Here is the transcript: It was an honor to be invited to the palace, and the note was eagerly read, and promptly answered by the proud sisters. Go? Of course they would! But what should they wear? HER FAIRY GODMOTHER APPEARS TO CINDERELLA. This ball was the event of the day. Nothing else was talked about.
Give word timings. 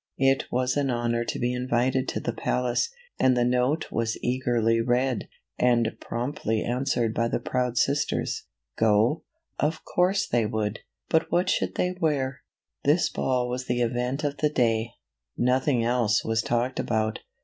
It 0.17 0.45
was 0.51 0.77
an 0.77 0.89
honor 0.89 1.23
to 1.25 1.37
be 1.37 1.53
invited 1.53 2.07
to 2.07 2.19
the 2.19 2.33
palace, 2.33 2.89
and 3.19 3.37
the 3.37 3.45
note 3.45 3.91
was 3.91 4.17
eagerly 4.23 4.81
read, 4.81 5.29
and 5.59 5.95
promptly 5.99 6.63
answered 6.63 7.13
by 7.13 7.27
the 7.27 7.39
proud 7.39 7.77
sisters. 7.77 8.45
Go? 8.79 9.21
Of 9.59 9.85
course 9.85 10.25
they 10.27 10.47
would! 10.47 10.79
But 11.07 11.31
what 11.31 11.51
should 11.51 11.75
they 11.75 11.91
wear? 11.91 11.91
HER 11.91 11.99
FAIRY 12.01 12.13
GODMOTHER 12.17 12.57
APPEARS 12.57 12.77
TO 12.81 12.81
CINDERELLA. 12.81 12.95
This 12.95 13.09
ball 13.37 13.49
was 13.49 13.65
the 13.67 13.81
event 13.83 14.23
of 14.23 14.37
the 14.37 14.49
day. 14.49 14.89
Nothing 15.37 15.83
else 15.85 16.25
was 16.25 16.41
talked 16.41 16.79
about. 16.79 17.19